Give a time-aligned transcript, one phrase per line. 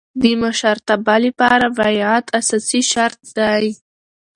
[0.21, 3.65] د مشرتابه له پاره بیعت اساسي شرط دئ.